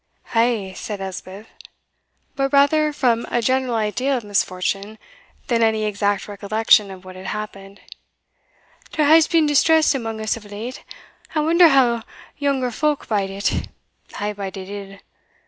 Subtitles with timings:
[0.33, 1.45] "Ay," said Elspeth;
[2.35, 4.97] but rather from a general idea of misfortune,
[5.45, 7.79] than any exact recollection of what had happened,
[8.93, 10.83] "there has been distress amang us of late
[11.35, 12.01] I wonder how
[12.39, 13.67] younger folk bide it
[14.19, 14.97] I bide it ill.